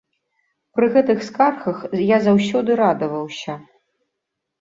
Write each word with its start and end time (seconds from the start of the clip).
Пры 0.77 0.87
гэтых 0.95 1.19
скаргах 1.27 1.77
я 2.05 2.17
заўсёды 2.29 2.79
радаваўся. 2.81 3.53